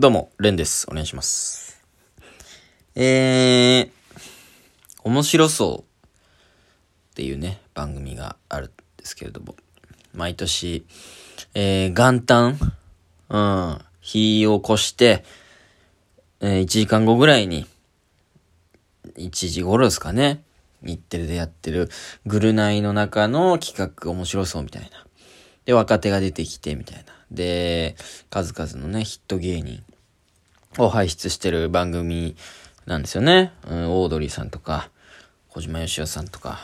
[0.00, 0.86] どうも、レンです。
[0.90, 1.84] お願いします。
[2.94, 3.90] えー、
[5.04, 5.78] 面白そう
[7.12, 9.56] っていうね、番組があるんですけれども、
[10.14, 10.86] 毎年、
[11.52, 12.58] えー、元旦、
[13.28, 15.22] うん、日を越して、
[16.40, 17.66] えー、1時間後ぐらいに、
[19.18, 20.42] 1時頃ですかね、
[20.80, 21.90] 日テレでやってる、
[22.24, 25.06] グルナイの中の企画面白そうみたいな。
[25.66, 27.04] で、若手が出てきて、みたいな。
[27.30, 27.96] で、
[28.30, 29.84] 数々のね、ヒット芸人
[30.78, 32.36] を輩出してる番組
[32.86, 33.52] なんですよね。
[33.68, 34.90] うん、オードリーさんとか、
[35.48, 36.60] 小島よしおさんとか、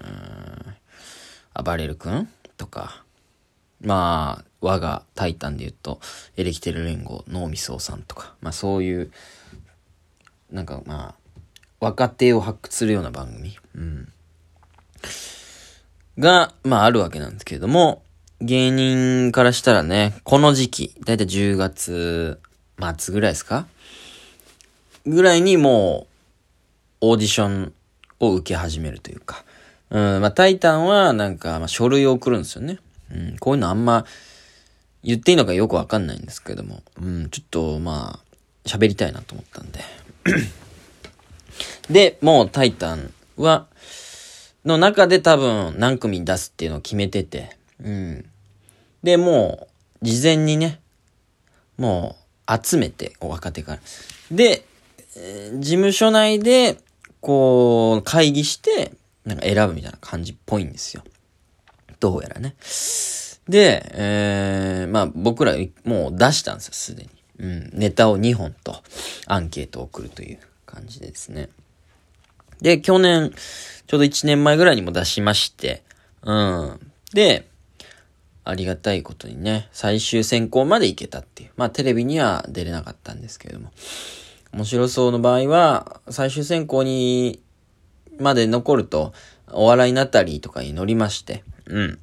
[0.00, 3.04] うん、暴れる君とか、
[3.80, 6.00] まあ、我がタイタンで言うと、
[6.36, 9.10] エレキテル連合、脳みそさんとか、まあそういう、
[10.50, 11.40] なんかまあ、
[11.80, 14.12] 若手を発掘するような番組、うん、
[16.18, 18.02] が、まああるわけなんですけれども、
[18.40, 22.40] 芸人からしたらね、この時期、だいたい10月
[22.98, 23.66] 末ぐらいですか？
[25.06, 26.06] ぐらいにも
[27.02, 27.72] う、オーディション
[28.20, 29.44] を受け始めるというか、
[29.90, 32.78] うん、まあタイタンはなんか、まあ書類を送るんですよね。
[33.10, 34.04] うん、こういうのあんま
[35.02, 39.80] 言っていいのかよくわかんないんですけども、うん、ちょっとまあ、喋りたいなと思ったんで。
[41.88, 43.66] で、もうタイタンは、
[44.64, 48.24] の中で多分何組出すっていうのを決めてて、うん。
[49.02, 49.68] で、も
[50.02, 50.80] う、事前にね、
[51.78, 52.19] もう、
[52.62, 53.80] 集めて、若手から。
[54.30, 54.64] で、
[55.16, 56.78] えー事務所内で、
[57.20, 58.92] こう、会議して、
[59.24, 61.02] なんか選ぶみたいな感じっぽいんですよ。
[61.98, 62.54] どうやらね。
[63.48, 65.54] で、えー、まあ僕ら
[65.84, 67.10] もう出したんですよ、すでに。
[67.40, 67.70] うん。
[67.74, 68.82] ネタを2本と
[69.26, 71.50] アンケートを送るという感じですね。
[72.60, 73.32] で、去年、
[73.86, 75.82] ちょうど1年前ぐらいにも出しまして、
[76.22, 76.92] うん。
[77.12, 77.48] で、
[78.44, 81.50] ありがたいことにね、最終選考まで行けたっていう。
[81.56, 83.70] まあテレビには出れなかったんですけれども。
[84.52, 87.40] 面白そうの場合は、最終選考に、
[88.18, 89.12] まで残ると、
[89.52, 91.98] お笑いなったりとかに乗りまして、うん。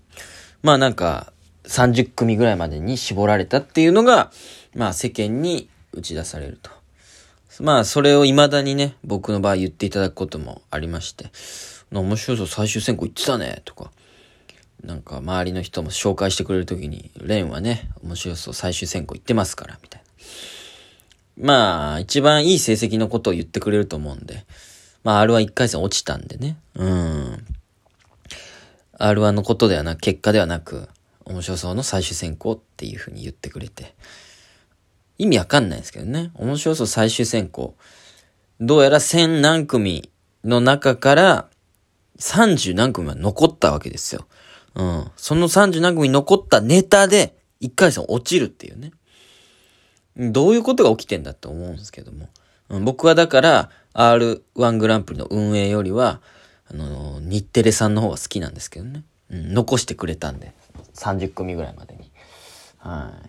[0.62, 1.32] まあなんか、
[1.64, 4.30] 30組ぐらいまでに絞られたっていうのが、
[4.74, 6.70] まあ世間に打ち出されると。
[7.60, 11.30] まあそれを未だにね、僕の場合言っていただくこともありまして、
[11.90, 13.90] 面白そう最終選考行ってたね、とか。
[14.82, 20.02] なんか周りの人も紹介してくれるときに、レンはね、面白そう最終選考行ってますから、みたい
[21.38, 21.44] な。
[21.44, 24.44] まあ、一番いい成績のことを言ってくれると思うんで。
[25.04, 26.56] まあ、R は1回戦落ちたんでね。
[26.74, 27.46] うん。
[28.98, 30.88] R1 のことではなく、結果ではなく、
[31.24, 33.94] 面白そうの最終選考っていう風に言ってくれて。
[35.18, 36.30] 意味わかんないですけどね。
[36.34, 37.74] 面白そう最終選考。
[38.60, 40.10] どうやら1000何組
[40.44, 41.48] の中から
[42.18, 44.26] 30何組は残ったわけですよ。
[44.76, 45.10] うん。
[45.16, 48.92] その30何組残ったネタで1回戦落ちるっていうね。
[50.16, 52.28] どういうことが起きてんだって思うんですけども。
[52.68, 56.20] うん、僕はだから、R1 グランプリの運営よりは、
[56.70, 59.04] あの日テレさんの方が好きなんですけどね。
[59.30, 60.52] うん、残してくれたんで。
[60.94, 62.10] 30組ぐらいまでに。
[62.78, 63.28] はい。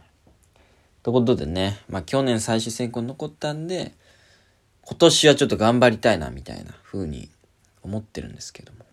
[1.03, 3.93] ということでね、まあ去年最終選考に残ったんで、
[4.81, 7.29] 今年はちょっと頑張りたいな、みたいな風に
[7.83, 8.86] 思ってるんですけども。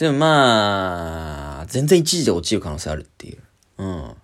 [0.00, 3.38] でもまあ、全然一時で落ちる可能性あるっていう。
[3.76, 4.14] うん。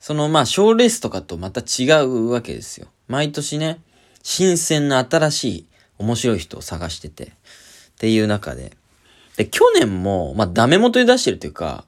[0.00, 2.86] そのまあ、賞レースとかとまた違うわけですよ。
[3.06, 3.82] 毎年ね、
[4.22, 5.66] 新鮮な新しい
[5.98, 7.28] 面白い人を探してて、っ
[7.98, 8.78] ていう中で。
[9.36, 11.84] で、去年も、まあ、ダメ元で出してるというか、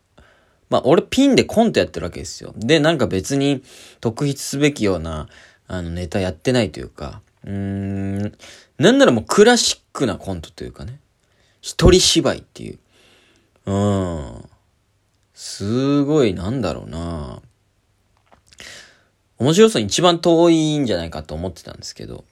[0.68, 2.52] まあ、俺ピンでコントやってるわけですよ。
[2.54, 3.62] で、なんか別に
[4.02, 5.26] 特筆すべきような、
[5.68, 8.36] あの、ネタやってないというか、うーん、
[8.76, 11.00] なんならもうクラシックなコントというかね、
[11.62, 12.78] 一人芝居っていう。
[13.66, 14.44] うん。
[15.34, 17.40] すごい、なんだろうな
[19.38, 22.24] 面白さに一番遠いんじゃないかと思ってたんですけど。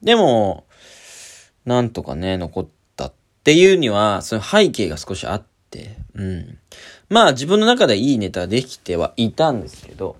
[0.00, 0.64] でも、
[1.64, 3.12] なんとかね、残ったっ
[3.42, 6.58] ていうには、その背景が少しあって、うん。
[7.08, 10.16] まあ自分の中でいいネタできてはいたんですけど、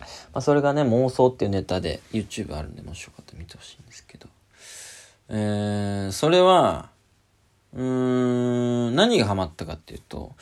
[0.00, 0.06] ま
[0.38, 4.28] あそれがね、妄想っていうネタで YouTube あるんで、もしよかったら見てほしいんですけど。
[5.28, 6.90] えー、それは、
[7.76, 7.82] うー
[8.90, 10.34] ん、何がハマったかっていうと、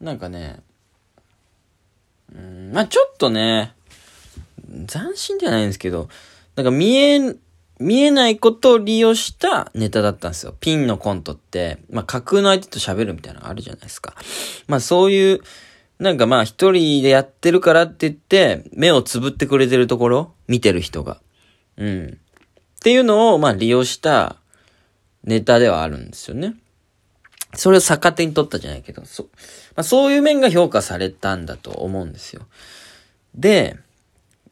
[0.00, 0.60] なんかね、
[2.34, 3.74] うん、まあちょっとね、
[4.88, 6.08] 斬新じゃないんですけど、
[6.56, 7.36] なんか見え、
[7.78, 10.54] 見えないことを利用したネタだったんですよ。
[10.58, 14.14] ピンのコントって、まあ架空の相手と喋るみたいなのがあるじゃないですか。
[14.66, 15.40] まあそういう、
[16.00, 21.20] なんかまあ一人でやってるからって言って、目をつぶってくれてるところ見てる人が。
[21.76, 22.06] うん。
[22.06, 24.36] っていうのを、まあ利用した
[25.22, 26.56] ネタではあるんですよね。
[27.54, 29.28] それを逆手に取ったじゃないけど、そ、ま
[29.80, 32.46] あ、そういう面が評価されたんだと思うんですよ。
[33.34, 33.76] で、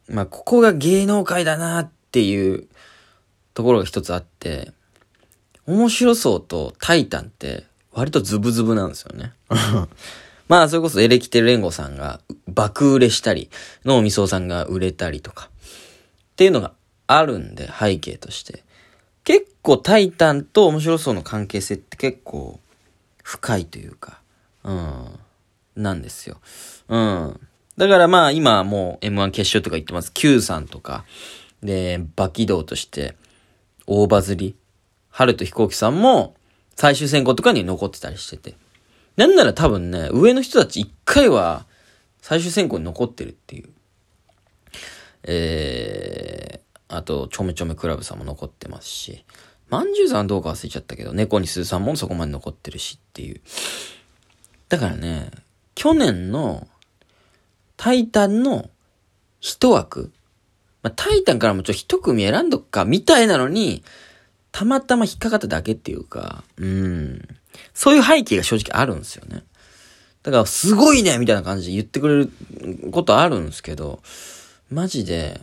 [0.08, 2.68] まあ、ここが芸能界だなっていう
[3.54, 4.72] ところが一つあって、
[5.66, 9.32] 面白そうとタイタンって割とズブズブなんですよね。
[10.48, 13.50] まあ、それこそエレキテル連合さんが爆売れしたり、
[13.84, 15.48] 脳みそさんが売れたりとか、
[16.32, 16.72] っていうのが
[17.06, 18.64] あるんで、背景として。
[19.22, 22.58] 結構タイタンと面白そうの関係性って結構
[23.22, 24.20] 深いというか、
[24.64, 25.04] うん、
[25.76, 26.40] なんですよ。
[26.88, 27.40] うん。
[27.76, 30.12] だからまあ今もう M1 決勝とか言ってます。
[30.12, 31.04] Q さんとか、
[31.62, 33.16] で、バキドウとして
[33.86, 34.56] 大バズり、
[35.10, 36.34] 春と飛行機さんも
[36.76, 38.56] 最終選考とかに残ってたりしてて。
[39.16, 41.66] なんなら多分ね、上の人たち一回は
[42.22, 43.68] 最終選考に残ってるっていう。
[45.24, 49.24] えー、あと、ちょめちょめクラブさんも残ってますし、
[49.70, 53.40] まんじゅうさんはどうか忘れちゃったけど、猫にすーさんもそこまで残ってるしっていう。
[54.68, 55.30] だからね、
[55.74, 56.66] 去年の
[57.76, 58.68] タイタンの
[59.40, 60.12] 一枠、
[60.82, 63.82] まあ、タイタンからもちょっと一組選んどくか、みたいなのに、
[64.52, 67.28] たまたま引っかかっただけっていうか、うん。
[67.72, 69.44] そういう背景が正直あるんですよね。
[70.22, 72.30] だから、すごいねみたいな感じで言ってくれる
[72.90, 74.02] ことあるんですけど、
[74.70, 75.40] マジで、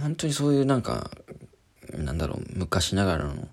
[0.00, 1.10] 本当にそういうなんか、
[1.94, 3.48] なんだろう、昔ながらの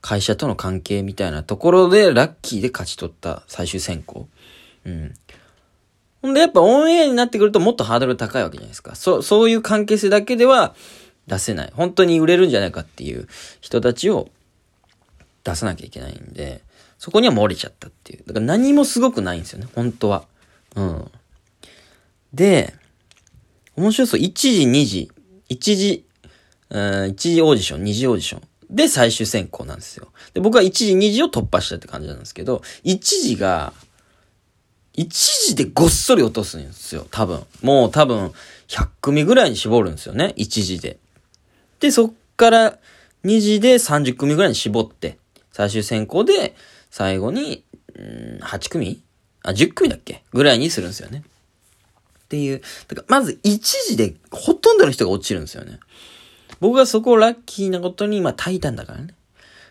[0.00, 4.28] 会社との関係みたいなところでラッキーで勝ち取った最終選考。
[4.84, 5.14] うん。
[6.22, 8.94] ほんでやっぱオンエアになってくるともっとハードル高いわけじゃないですか。
[8.94, 10.74] そう、そういう関係性だけでは
[11.26, 11.72] 出せない。
[11.74, 13.28] 本当に売れるんじゃないかっていう
[13.60, 14.28] 人たちを
[15.44, 16.62] 出さなきゃいけないんで、
[16.98, 18.24] そこには漏れちゃったっていう。
[18.26, 20.24] だから何もすごくないんですよね、本当は。
[20.76, 21.10] うん。
[22.34, 22.74] で、
[23.76, 24.20] 面白そう。
[24.20, 25.10] 1時、2時、
[25.48, 26.04] 1時、
[26.70, 26.80] うん、
[27.10, 28.42] 1時オーディション、2時オーディション。
[28.70, 30.08] で、最終選考なんですよ。
[30.32, 33.72] で、僕は1時、2時を突破したって感じなんですけど、1時が、
[34.94, 35.08] 1
[35.48, 37.44] 時でごっそり落とすんですよ、多分。
[37.62, 38.32] もう多分、
[38.68, 40.98] 100組ぐらいに絞るんですよね、1時で。
[41.80, 42.78] で、そっから
[43.24, 45.18] 2時で30組ぐらいに絞って、
[45.52, 46.54] 最終選考で、
[46.90, 47.64] 最後に、
[47.98, 49.02] ん8組？
[49.42, 50.22] あ、10組だっけ？
[50.32, 51.24] ぐらいにするんですよね。
[52.24, 52.62] っていう。
[52.88, 53.58] だからまず1
[53.88, 55.80] 時でほとんどの人が落ちるんですよね。
[56.60, 59.14] 僕はそこをラッキーなことに、まあ、タイタンだからね。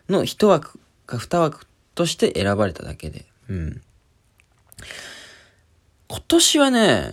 [0.09, 3.25] の1枠か2枠として選ばれただけで。
[3.47, 3.81] うん。
[6.07, 7.11] 今年はね、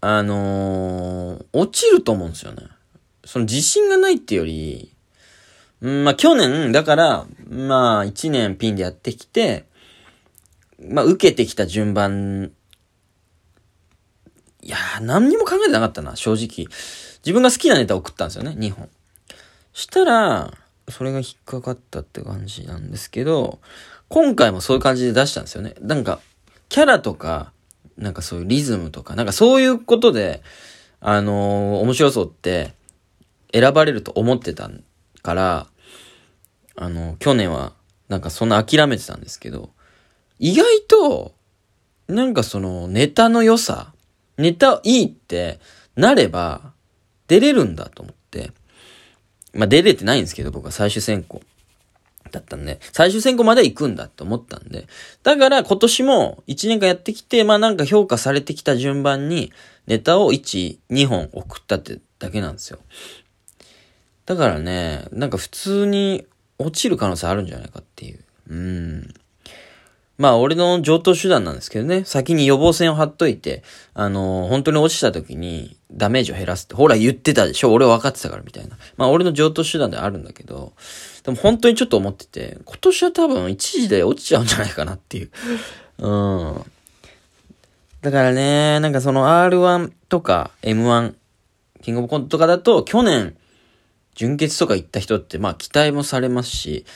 [0.00, 2.62] あのー、落ちると思うんですよね。
[3.24, 4.92] その自信がないってより、
[5.80, 9.64] うん、まあ去年、だから、まあ1年ピンでやってきて、
[10.78, 12.52] まあ受けてきた順番、
[14.62, 16.68] いやー、何にも考えてなかったな、正直。
[17.24, 18.88] 自分が好きなネタを送ったんですよね、2本。
[19.76, 20.54] したら、
[20.88, 23.60] それが引っかかったって感じなんですけど、
[24.08, 25.74] 今回もそういう感じで出したんですよね。
[25.82, 26.18] なんか、
[26.70, 27.52] キャラとか、
[27.98, 30.42] なんかそういうリズムとか、なんかそういうことで、
[31.00, 32.72] あのー、面白そうって
[33.52, 34.70] 選ばれると思ってた
[35.22, 35.66] から、
[36.74, 37.74] あの、去年は
[38.08, 39.68] なんかそんな諦めてたんですけど、
[40.38, 41.34] 意外と、
[42.08, 43.92] なんかそのネタの良さ、
[44.38, 45.60] ネタいいって
[45.96, 46.72] なれば
[47.28, 48.15] 出れるんだと思って、
[49.56, 51.42] まあ出れてないんですけど僕は最終選考。
[52.30, 54.86] だったんで、最終選考まで行くんだって思ったんで、
[55.22, 59.52] だから今年も1年間やってきて、まあなんか評価されてきた順番に
[59.86, 62.78] ネタを1、2本送ったってだけなんですよ。
[64.26, 66.26] だからね、なんか普通に
[66.58, 68.18] 落ちる可能性あるんじゃないかっていう。
[68.48, 69.14] うん。
[70.18, 78.78] まあ、俺の上等手段なんですけどね、先に予防線を張っといて、あの、本当に落ちた時にダメージを減らすって、ほら言ってたでしょ俺分かってたからみたいな。
[78.96, 80.72] まあ、俺の上等手段であるんだけど、
[81.22, 85.30] でも本当にちょっと思ってて、今年は多分一時で落ちちゃうんじゃないかなっていう。
[85.98, 86.64] うん。
[88.00, 91.14] だからね、なんかその R1 とか M1、
[91.82, 93.36] キングオブコントとかだと、去年、
[94.14, 96.86] 準決とか行った人って、まあ期待もされますし、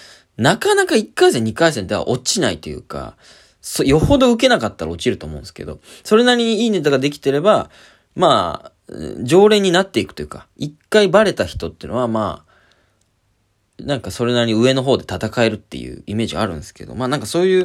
[0.41, 3.15] なかなか1回戦、2回戦では落ちないというか、
[3.61, 7.69] そ、よほど受けなかったら落ちると思うんですけど、それなりにいいネタができてれば、
[8.17, 17.65] まあ、常連になっていくというか、一回バレた人っていうのは、まあ、なんかそれなりに上の方で戦えるっていうイメージあるんですけど、まあなんかそういう、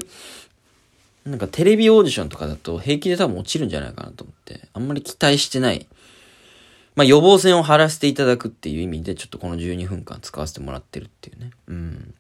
[1.26, 5.88] なんかテレビオーディションとかだと平気で多分落ちるんじゃないかなと思って、あんまり期待してない
[6.96, 11.52] まあ予防線を張らせていただくっていう意味で、ちょっとこの12分間使わせてもらってるっていうね。
[11.68, 12.16] うん。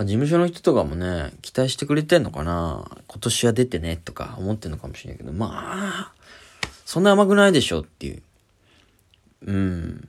[0.00, 6.12] まあ、事務所の人とかもね、期待してくれてんのかな今年は出てねとか思ってんのかもしれないけど、まあ、
[6.86, 8.22] そんな甘くないでしょっていう。
[9.44, 10.08] うん。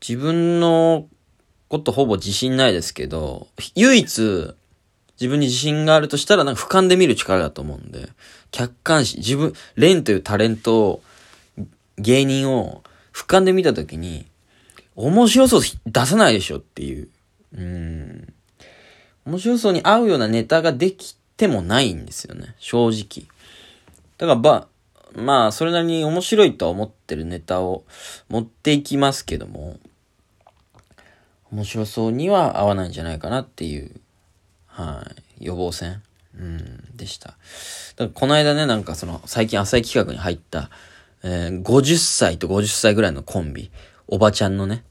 [0.00, 1.06] 自分の
[1.68, 4.54] ことほぼ自信ないですけど、唯一、
[5.20, 8.08] 自分に自信があるとしたら、なんか俯瞰で見る力だと思うんで、
[8.52, 11.02] 客観視、自分、レンというタレント、
[11.98, 12.82] 芸人を
[13.12, 14.24] 俯瞰で見たときに、
[14.96, 17.08] 面白そう出さないでしょっていう。
[17.54, 18.29] うん。
[19.26, 22.54] 面白そうに合うようなネタができてもないんですよね。
[22.58, 23.28] 正直。
[24.18, 24.68] だからば、
[25.14, 27.84] まあ、それなりに面白いとは思ってるネタを
[28.28, 29.78] 持っていきますけども、
[31.50, 33.90] 面白そうには合わないんじゃないかなっていう、
[34.66, 35.04] は
[35.40, 36.02] い、予防線、
[36.38, 37.30] うん、でした。
[37.30, 37.38] だか
[38.04, 40.70] らこの間ね、なんかその、最近浅い企画に入った、
[41.22, 43.70] えー、50歳と50歳ぐらいのコンビ、
[44.06, 44.84] おばちゃんのね、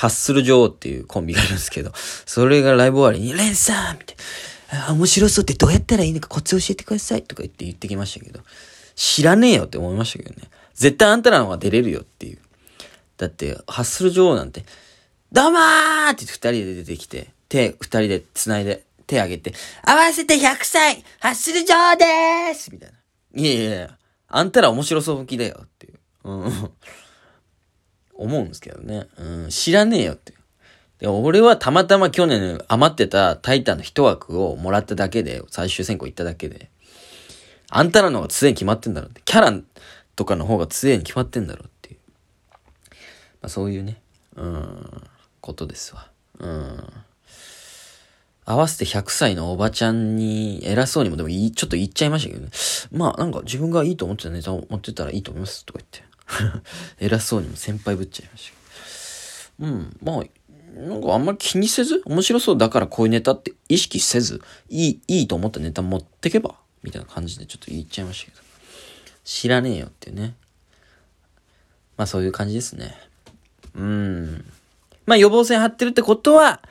[0.00, 8.40] ハッスル女王っていうコンビがいるんですけど、それがライブ終わりに、レンさんみたいな、面白そうってどうやったらいいのかコツ教えてくださいとか言って言ってきましたけど、
[8.94, 10.48] 知らねえよって思いましたけどね。
[10.72, 12.38] 絶対あんたらの方が出れるよっていう。
[13.18, 14.64] だって、ハッスル女王なんて、
[15.30, 19.52] どうもーって二人で出てきて、手、二人で繋いで、手上げて、
[19.84, 22.96] 合わせて100歳ハッスル女王でーすみたいな。
[23.34, 25.98] いやいやいや、あんたら面白そう向きだよっていう。
[26.24, 26.70] うん。
[28.20, 29.06] 思うんですけどね。
[29.18, 30.34] うん、知らねえよって。
[30.98, 36.70] で俺はたまたま去年余ってたタイタンの一枠をもらっただけで、最終選考行っただけで、
[37.70, 39.22] あんたらの方が強いに決まってんだろって。
[39.24, 39.58] キャラ
[40.14, 41.98] とかの方が強いに決まってんだろうっていう。
[43.40, 44.02] まあそういうね、
[44.36, 45.02] うん、
[45.40, 46.10] ことですわ。
[46.38, 46.92] うん。
[48.44, 52.50] 合わせて100歳のおばちゃんに偉そうにもでもいい、ちょっと言っちゃいましたけどね。
[52.92, 56.09] まあなんか自分がいいと思ってたネタを持ってたらいいと思いますとか言って。
[57.00, 59.72] 偉そうにも先輩ぶっちゃいましたけど。
[59.72, 68.42] うん、まあ、なんかあんまり気にせず、面白そうだからこういうネタって意識せず、いい、いいと思ったネタ持ってけばみたいな感じでちょっと言っちゃいましたけど。
[69.24, 70.34] 知らねえよっていうね。
[71.96, 72.96] まあそういう感じですね。
[73.74, 74.44] うん。
[75.06, 76.62] まあ予防線張ってるってことは、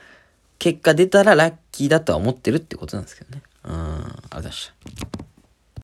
[0.58, 3.42] 結果出たらラッキーだとは思ってるってことなんですけどね。
[3.64, 3.72] うん。
[3.72, 4.72] ありがとうございまし
[5.12, 5.19] た。